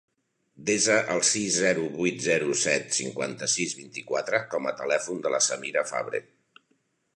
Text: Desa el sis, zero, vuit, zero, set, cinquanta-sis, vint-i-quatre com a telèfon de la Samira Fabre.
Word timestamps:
Desa 0.69 0.95
el 1.15 1.19
sis, 1.31 1.57
zero, 1.63 1.83
vuit, 1.97 2.17
zero, 2.29 2.49
set, 2.63 2.89
cinquanta-sis, 3.01 3.77
vint-i-quatre 3.83 4.43
com 4.55 4.71
a 4.71 4.75
telèfon 4.83 5.23
de 5.27 5.37
la 5.37 5.45
Samira 5.51 5.87
Fabre. 5.95 6.27